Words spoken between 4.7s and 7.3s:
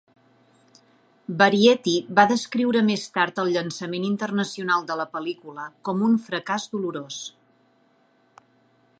de la pel·lícula com a un "fracàs dolorós".